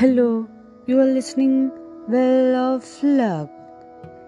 Hello 0.00 0.42
you 0.88 1.00
are 1.00 1.06
listening 1.06 1.68
well 2.08 2.54
of 2.54 3.00
luck 3.04 3.46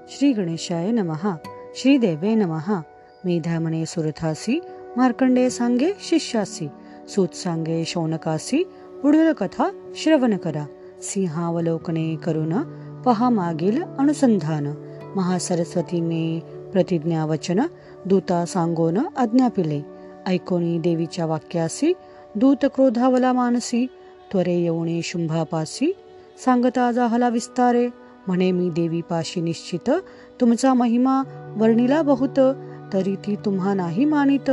Shri 0.09 0.33
गणेशाय 0.33 0.91
नमहा 0.91 1.37
श्री 1.75 1.99
देवे 1.99 2.35
नमहा 2.35 2.83
मेधामणे 3.25 3.87
सुरथासी 3.87 4.61
मार्कंडे 4.97 5.51
सांगे 5.51 5.93
शिष्यासी. 6.01 6.69
सूत 7.09 7.29
सांगे 7.29 7.85
शौनकासी 7.85 8.63
पुढील 9.03 9.33
कथा 9.33 9.71
श्रवण 9.95 10.37
करा 10.37 10.67
सिंहावलोकने 11.03 12.17
करून 12.17 12.53
पहा 13.03 13.29
मागील 13.29 13.83
अनुसंधान. 13.83 14.67
महासरस्वतीने 15.17 16.41
प्रतिज्ञा 16.73 17.25
वचन 17.25 17.61
दूता 18.07 18.45
सांगोन 18.45 18.99
आज्ञा 19.17 19.49
पिले 19.49 19.83
ऐकोनी 20.27 20.79
देवीच्या 20.79 21.27
वाक्यासी 21.27 21.93
दूत 22.35 22.65
क्रोधावला 22.65 23.33
मानसी. 23.33 23.87
त्वरे 24.33 24.55
येऊणे 24.55 25.01
शुंभापासी. 25.03 25.93
सांगता 26.45 26.93
जाहला 26.93 27.29
विस्तारे. 27.29 27.89
म्हणे 28.27 28.51
मी 28.51 28.71
देवी 28.71 29.01
पाशी 29.01 29.41
निश्चित. 29.41 29.91
तुमचा 30.41 30.75
महिमा 30.75 31.23
वर्णिला 31.57 32.03
बहुत. 32.03 32.41
तरी 32.93 33.17
ती 33.17 33.37
तुम्हा 33.37 33.75
नाही 33.75 34.05
मानित. 34.05 34.51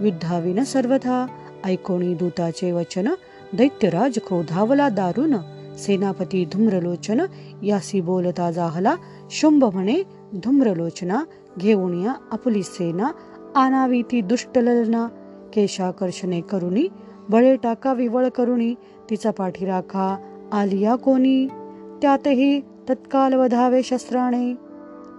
युद्धाविन 0.00 0.64
सर्वथा. 0.64 1.26
ऐकोणी 1.64 2.14
दूताचे 2.14 2.72
वचन. 2.72 3.08
दैत्यराज 3.52 4.18
क्रोधावला 4.26 4.88
दारुण. 4.88 5.36
सेनापती 5.78 6.44
धूम्रलोचन. 6.44 7.20
यासी 7.62 8.00
बोलता 8.00 8.50
जाहला 8.50 8.94
शुंभ 9.30 9.64
म्हणे. 9.64 10.02
धूम्रलोचना. 10.34 11.24
घेऊन 11.58 12.02
या 12.02 12.12
आपली 12.32 12.62
सेना. 12.62 13.08
आनावी 13.56 14.02
ती 14.02 14.20
दुष्टलना 14.20 15.06
केशाकर्षणे 15.54 16.40
करुणी. 16.40 16.88
बळे 17.28 17.56
टाका 17.56 17.92
विवळ 17.92 18.28
करुणी 18.28 18.74
तिचा 19.10 19.30
पाठीराखा 19.30 20.16
आलिया 20.52 20.94
कोणी? 20.94 21.46
त्यातही 22.02 22.60
तत्काल 22.60 23.34
वधावे 23.34 23.82
शस्त्राणे. 23.82 24.52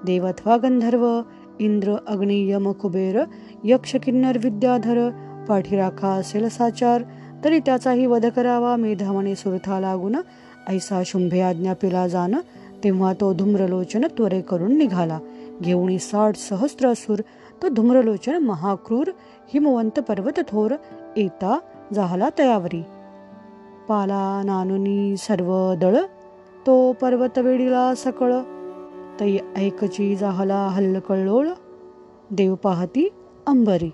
देवत्वा 0.06 0.58
गंधर्व 0.58 1.22
इंद्र 1.60 1.96
अग्नि 2.08 2.52
यम 2.52 2.72
कुबेर 2.72 3.24
यक्ष 3.64 3.96
किन्नर 3.96 4.38
विद्याधर 4.44 5.10
पाठीराखा 5.50 6.08
असेल 6.08 6.50
साचार 6.50 7.04
तरी 7.44 7.60
त्याचाही 7.60 8.06
वध 8.06 8.26
करावा. 8.26 8.76
मेधामणे 8.76 9.36
सुरथा 9.36 9.80
लागून 9.80 10.16
ऐसा 10.68 11.02
शुंभे 11.06 11.42
आज्ञा 11.42 11.74
पिला 11.74 12.08
जाण 12.08 12.36
तेव्हा 12.84 13.14
तो 13.14 13.34
धूम्रलोचन 13.34 14.06
त्वरे 14.18 14.42
करून 14.42 14.78
निघाला. 14.78 15.20
घेऊणी 15.62 16.00
साठ 16.00 16.36
सहस्र 16.36 16.88
असुर 16.88 17.20
तो 17.62 17.70
धूम्रलोचन 17.70 18.44
महाक्रूर 18.44 19.12
हिमवंत 19.54 20.00
पर्वत 20.00 20.40
थोर 20.48 20.76
येता 21.18 21.58
झाला 21.94 22.30
तयावरी. 22.40 22.84
पाला 23.88 24.42
नानुनी 24.46 25.18
सर्व 25.18 25.74
दळ 25.74 25.98
तो 26.66 26.94
पर्वतवेडीला 26.94 27.96
सकळ. 27.96 28.34
तै 29.20 29.38
ऐकची 29.56 30.16
जाहला 30.16 30.68
हल्लकळोळ 30.68 31.48
देव 32.32 32.56
पाहती 32.56 33.10
अंबरी. 33.48 33.92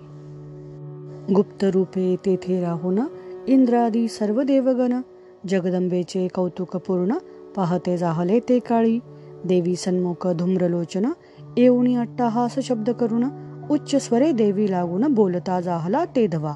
गुप्त 1.34 1.64
रूपे 1.64 2.16
तेथे 2.26 2.60
राहून 2.60 2.98
इंद्रादी 3.46 4.08
सर्व 4.08 4.42
देवगण 4.42 5.00
जगदंबेचे 5.48 6.28
कौतुक 6.28 6.76
पूर्ण 6.76 7.12
पाहते 7.56 7.96
जाहले 7.96 8.40
ते 8.40 8.58
काळी. 8.58 8.98
देवी 9.44 9.76
सन्मुख 9.76 10.26
धूम्रलोचन 10.26 11.06
येऊनी 11.56 11.96
अट्टाहास 11.96 12.54
शब्द 12.62 12.90
करून 12.90 13.24
उच्च 13.70 13.96
स्वरे 13.96 14.32
देवी 14.32 14.70
लागून 14.70 15.14
बोलता 15.14 15.60
जाहला 15.60 16.04
ते 16.04 16.26
धवा. 16.26 16.54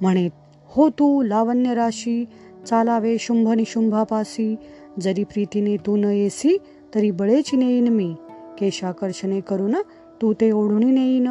म्हणे 0.00 0.28
हो 0.72 0.88
तू 0.88 1.22
लावण्य 1.22 1.74
राशी 1.74 2.24
चालावे 2.66 3.16
शुंभ 3.20 3.48
निशुंभापासी 3.48 4.56
जरी 5.00 5.24
प्रीतीने 5.24 5.76
तू 5.76 5.96
न 5.96 6.04
येसी 6.04 6.56
तरी 6.94 7.10
बळेची 7.10 7.56
नेईन 7.56 7.88
मी. 7.88 8.14
केशाकर्षणे 8.58 9.40
करून 9.40 9.74
तू 10.22 10.32
ते 10.32 10.50
ओढून 10.50 10.94
नेईन. 10.94 11.28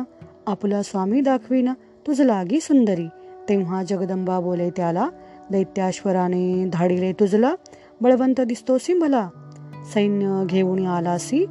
आपला 0.48 0.82
स्वामी 0.84 1.22
दाखवीन 1.22 1.70
तुझ 2.08 2.22
लागी 2.22 2.60
सुंदरी. 2.62 3.06
तेव्हा 3.50 3.84
जगदंबा 3.84 4.40
बोले 4.40 4.70
त्याला 4.70 5.10
दैत्याश्वराने 5.52 6.70
धाडिले 6.74 7.14
तुझला 7.14 7.56
बळवंत 8.02 8.42
दिसतोसी 8.42 8.94
मला 8.94 9.30
सैन्य 9.94 10.44
घेऊन 10.46 10.86
आलासी 10.86 11.46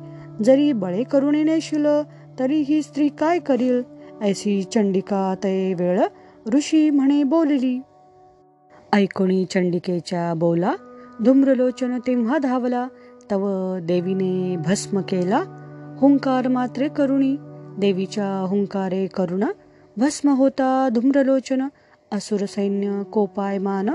जरी 0.44 0.72
बळे 0.72 1.02
करुणी 1.02 1.42
नेशील 1.42 1.86
तरी 2.38 2.60
ही 2.60 2.82
स्त्री 2.82 3.08
काय 3.08 3.38
करील? 3.38 3.82
ऐसी 4.22 4.62
चंडिका 4.62 5.34
ते 5.34 5.74
वेळ 5.74 6.00
ऋषी 6.47 6.88
म्हणे 6.91 7.22
बोलली. 7.22 7.78
ऐकुणी 8.94 9.44
चंडिकेच्या 9.44 10.32
बोला 10.34 10.75
धूम्रलोचन 11.25 11.99
तेव्हा 12.06 12.38
धावला 12.38 12.87
तव 13.31 13.47
देवीने 13.82 14.56
भस्म 14.56 15.00
केला 15.00 15.43
हुंकार 16.00 16.49
मात्रे 16.49 16.88
करुणी 16.88 17.37
देवीच्या 17.78 18.26
हुंकारे 18.49 19.06
करुण 19.06 19.44
भस्म 19.97 20.28
होता 20.28 20.88
धूम्रलोचन 20.94 21.66
असुर 22.12 22.44
सैन्य 22.47 23.03
कोपायमान 23.12 23.88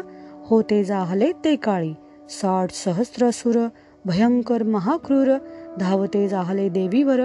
होते 0.45 0.83
जाहले 0.83 1.31
ते 1.45 1.55
काळी 1.55 1.93
साठ 2.29 2.71
सहस्र 2.73 3.25
असुर 3.25 3.57
भयंकर 4.05 4.63
महाक्रूर 4.63 5.37
धावते 5.79 6.27
जाहले 6.27 6.69
देवीवर 6.69 7.21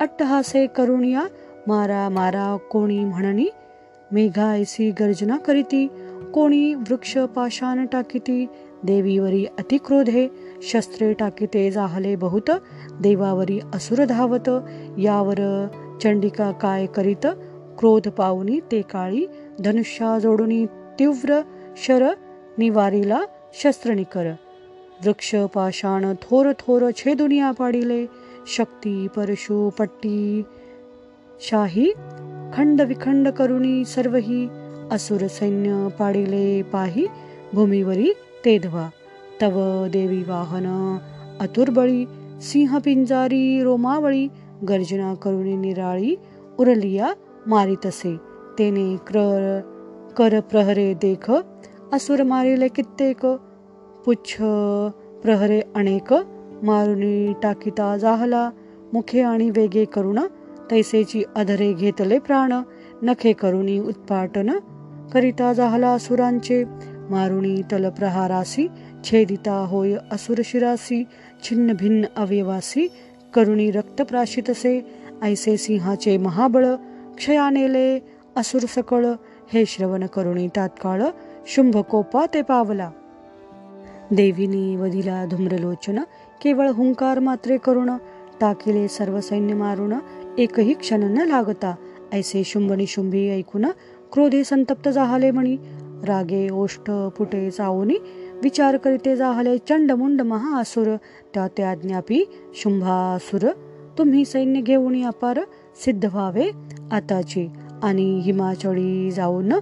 अट्टहासे 0.00 0.66
करुणिया 0.66 1.26
मारा 1.68 2.08
मारा 2.08 2.56
कोणी 2.70 3.04
म्हणणी 3.04 3.48
मेघा 4.12 4.52
ऐसी 4.54 4.90
गर्जना 4.90 5.36
करीती 5.36 5.86
कोणी 6.34 6.74
वृक्ष 6.74 7.18
पाषाण 7.18 7.86
टाकीती 7.86 8.46
देवीवरी 8.84 9.44
अतिक्रोधे 9.58 10.28
शस्त्रे 10.62 11.12
टाकीते 11.12 11.70
जाहले 11.70 12.14
बहुत 12.16 12.50
देवावरी 13.00 13.58
असुर 13.74 14.04
धावत 14.04 14.48
यावर 14.98 15.40
चंडिका 16.02 16.50
काय 16.52 16.86
करीत 16.86 17.26
क्रोध 17.78 18.08
पावनी 18.08 18.60
ते 18.72 18.82
काळी 18.82 19.26
धनुष्या 19.60 20.18
जोडुनी 20.18 20.66
तीव्र 20.98 21.40
शर 21.76 22.12
निवारीला 22.58 23.20
शस्त्र 23.54 23.94
निकर. 23.94 24.30
वृक्ष 25.04 25.34
पाषाण 25.54 26.04
थोर 26.22 26.52
थोर 26.58 26.90
छेदुनिया 26.96 27.50
पाडिले 27.50 28.04
शक्ती 28.56 29.06
परशु 29.16 29.68
पट्टी 29.78 30.42
शाही 31.48 31.92
खंड 32.54 32.80
विखंड 32.80 33.28
करुणी 33.28 33.84
सर्वही 33.84 34.48
असुर 34.90 35.26
सैन्य 35.26 35.88
पाडिले 35.98 36.62
पाही 36.62 37.06
भूमीवरी 37.52 38.12
तेधवा. 38.44 38.88
तव 39.42 39.86
देवी 39.92 40.22
वाहन 40.22 40.98
अतुर्बळी 41.40 42.04
सिंह 42.40 42.78
पिंजारी 42.78 43.62
रोमावळी 43.62 44.28
गर्जना 44.68 45.14
करुणी 45.14 45.56
निराळी 45.56 46.14
उरलिया 46.58 47.12
मारितसे 47.46 48.16
तेने 48.58 48.96
क्र 48.96 49.60
कर 50.16 50.40
प्रहरे 50.40 50.94
देख 50.94 51.32
असुर 51.92 52.22
मारिले 52.22 52.68
कित्येक. 52.68 53.26
पुच्छ 54.04 54.36
प्रहरे 55.22 55.60
अनेक 55.74 56.14
मारुनी 56.62 57.32
टाकिता 57.42 57.96
जाहला 57.96 58.50
मुखे 58.92 59.20
आणि 59.20 59.50
वेगे 59.50 59.84
करुणा 59.84 60.26
तैसेची 60.72 61.22
अधरे 61.36 61.72
घेतले 61.72 62.18
प्राण 62.18 62.52
नखे 63.02 63.32
करुणी 63.32 63.78
उत्पाटन 63.78 64.50
करिता 65.12 65.52
जाहला 65.52 65.88
असुरांचे 65.88 66.64
मारुणी 67.10 67.62
तल 67.72 67.88
प्रहारासी 67.88 68.66
छेदिता 69.04 69.52
होय 69.68 69.96
असुर 70.10 70.40
शिरासी 70.44 71.04
छिन्न 71.44 71.72
भिन्न 71.72 72.04
अवयवासी 72.16 72.86
करुणी 73.34 73.70
रक्त 73.70 74.02
प्राशितसे 74.02 74.80
ऐसे 75.22 75.56
सिंहाचे 75.56 76.16
महाबळ 76.16 76.66
क्षयानेले 77.16 77.98
असुर 78.36 78.62
सकळ 78.68 79.06
हे 79.52 79.66
श्रवण 79.66 80.06
करुणी 80.06 80.48
तात्काळ 80.48 81.02
शुंभ 81.46 81.76
कोपा 81.76 82.24
ते 82.34 82.42
पावला. 82.42 82.90
देवीनी 84.10 84.76
वधिला 84.76 85.24
धूम्रलोचन 85.26 85.98
केवळ 86.42 86.68
हुंकार 86.68 87.18
मात्रे 87.18 87.56
करुण 87.56 87.90
टाकिले 88.40 88.88
सर्व 88.88 89.20
सैन्य 89.20 89.54
मारुण 89.54 89.92
एकही 90.38 90.74
क्षण 90.74 91.02
न 91.02 91.26
लागता 91.28 91.74
ऐसे 92.12 92.42
शुंभ 92.44 92.72
शुंभी 92.88 93.28
ऐकून 93.30 93.66
क्रोधे 94.12 94.44
संतप्त 94.44 94.88
जाहले 94.88 95.30
म्हणी. 95.30 95.56
रागे 96.04 96.48
ओष्ठ 96.48 96.90
पुटे 96.90 97.50
चावणी 97.50 97.96
विचार 98.42 98.76
करीते 98.76 99.16
जाहले 99.16 99.58
चंडमुंड 99.58 100.22
महासुर 100.22 100.96
त्या 101.34 101.46
त्या 101.56 101.74
ज्ञापी 101.74 102.24
शुंभासुर 102.54 103.48
तुम्ही 103.98 104.24
सैन्य 104.24 104.60
घेऊन 104.60 105.04
अपार 105.04 105.40
सिद्ध 105.84 106.04
व्हावे. 106.04 106.50
आताची 106.92 107.46
आणि 107.82 108.20
हिमाचळी 108.24 109.10
जाऊन 109.10 109.52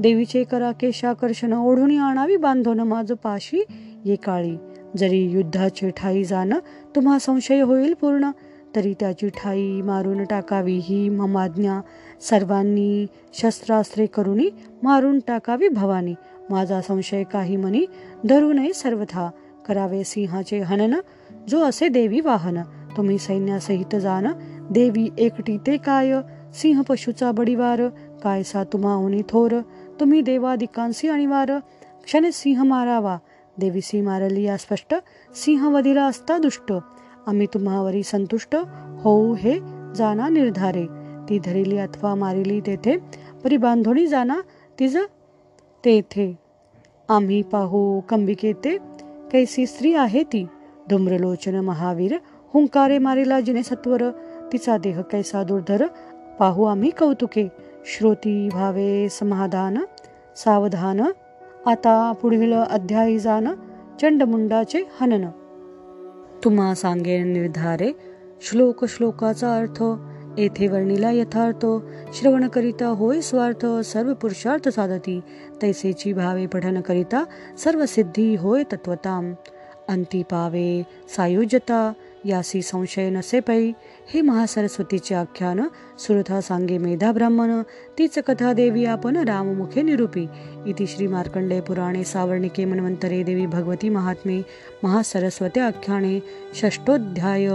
देवीचे 0.00 0.44
करा 0.44 0.72
केशाकर्षण 0.72 1.52
ओढून 1.52 1.98
आणावी 1.98 2.36
बांधून 2.36 2.80
माझ 2.80 3.12
पाशी. 3.12 3.64
ये 4.04 4.16
काळी 4.16 4.56
जरी 4.96 5.22
युद्धाचे 5.22 5.90
ठाई 5.90 6.24
जाण 6.24 6.52
तुम्हा 6.96 7.18
संशय 7.18 7.60
होईल 7.60 7.94
पूर्ण. 7.94 8.30
तरी 8.76 8.94
त्याची 9.00 9.28
ठाई 9.28 9.80
मारून 9.82 10.24
टाकावी 10.24 10.80
ही 10.82 11.08
ममाज्ञा 11.08 11.80
सर्वांनी 12.20 13.06
शस्त्रास्त्रे 13.34 14.06
करूनी 14.06 14.50
मारून 14.82 15.18
टाकावी 15.18 15.68
भवानी. 15.68 16.14
माझा 16.50 16.80
संशय 16.80 17.24
काही 17.24 17.56
मनी 17.56 17.86
धरू 18.28 18.52
नये 18.52 18.72
सर्वथा. 18.72 19.30
करावे 19.68 20.04
सिंहाचे 20.04 20.58
हनन 20.58 20.94
जो 21.48 21.62
असे 21.62 21.88
देवी 21.88 22.20
वाहन. 22.20 22.58
तुम्ही 22.96 23.18
सैन्यासहित 23.18 23.96
जाण 23.96 24.26
देवी 24.70 25.08
एकटी 25.18 25.58
ते 25.58 25.76
काय? 25.76 26.12
सिंह 26.54 26.82
पशुचा 26.88 27.32
बडीवार 27.32 27.88
काय 28.22 28.42
सा 28.42 28.64
तुम्हाहुनी 28.64 29.22
थोर? 29.28 29.60
तुम्ही 30.00 30.20
देवादिकांसी 30.20 31.08
अनिवार. 31.08 31.58
क्षणे 32.04 32.32
सिंह 32.32 32.62
मारावा. 32.62 33.18
देवी 33.58 33.80
सी 33.80 34.00
मारली 34.00 34.42
या 34.42 34.56
स्पष्ट 34.56 34.94
सिंह 35.34 35.68
वधिला 35.68 36.04
असता 36.04 36.38
दुष्ट. 36.38 36.72
आम्ही 37.26 37.46
तुम्हावरी 37.46 38.02
संतुष्ट 38.02 38.56
होऊ 39.02 39.34
हे 39.34 39.60
जाना 39.94 40.28
निर्धारे. 40.28 40.86
ती 41.28 41.38
धरिली 41.38 41.78
अथवा 41.78 42.14
मारिली 42.14 42.60
तेथे 42.60 42.96
परी 43.44 43.56
बांधोणी 43.56 44.06
जाना 44.06 44.40
तिज 44.78 44.96
तेथे. 45.84 46.38
आम्ही 47.08 47.42
पाहू 47.42 48.00
कंबिकेते 48.00 48.78
कैसी 49.32 49.66
स्त्री 49.66 49.94
आहे 49.94 50.22
ती? 50.22 50.46
धूम्रलोचन 50.90 51.54
महावीर 51.54 52.18
हुंकारे 52.54 52.98
मारिला 52.98 53.40
जिने 53.40 53.62
सत्वर 53.62 54.10
तिचा 54.52 54.78
देह 54.78 55.00
कैसा 55.00 55.42
दुर्धर? 55.42 55.86
पाहू 56.38 56.64
आम्ही 56.64 56.90
कौतुके. 56.90 57.48
श्रोती 57.86 58.48
भावे 58.48 59.08
समाधान 59.08 59.78
सावधान. 60.36 61.00
आता 61.66 62.12
पुढील 62.12 62.52
अध्यायी 62.52 63.18
जाण 63.18 63.48
चंडमुंडाचे 64.00 64.84
हनन. 65.00 65.26
तुम्हा 66.44 66.74
सांगेन 66.74 67.32
निर्धारे. 67.32 67.92
श्लोक 68.40 68.84
श्लोकाचा 68.84 69.56
अर्थ 69.56 69.82
येथे 70.38 70.68
वर्णिला 70.68 71.10
यथार्थ 71.10 71.66
श्रवण 72.14 72.48
करिता 72.48 72.86
होय 72.86 73.20
स्वार्थ 73.20 73.66
सर्व 73.66 74.14
पुरुषार्थ 74.14 74.68
साधती. 74.68 75.20
तैसेची 75.62 76.12
भावे 76.12 76.46
पठन 76.46 76.80
करिता 76.80 77.24
सर्व 77.58 77.86
सिद्धी 77.86 78.34
होय 78.34 78.62
तत्वताम 78.72 79.32
अंती 79.88 80.22
पावे 80.22 80.82
सायुज्यता 81.16 81.92
यासी 82.24 82.62
संशय 82.62 83.10
नसे 83.10 83.40
पै 83.40 83.72
हे 84.14 84.20
महासरस्वतीचे 84.20 85.14
आख्यान 85.14 85.60
सुरथा 85.98 86.40
सांगे 86.40 86.78
मेधा 86.78 87.12
ब्राह्मण 87.12 87.62
तीच 87.98 88.18
कथा 88.18 88.52
देवी 88.52 88.84
आपण 88.84 89.16
राममुखे 89.16 89.82
निरूपी. 89.82 90.26
इति 90.66 90.86
श्री 90.86 91.06
मार्कंडे 91.06 91.60
पुराणे 91.60 92.04
सावर्णिके 92.04 92.64
मन्वंतरे 92.64 93.22
देवी 93.22 93.46
भगवती 93.46 93.88
महात्मे 93.88 94.42
महासरस्वते 94.82 95.60
आख्याने 95.60 96.20
षष्टोध्याय 96.54 97.48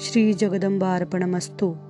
श्री 0.00 0.32
जगदंबार्पणमस्तु. 0.32 1.87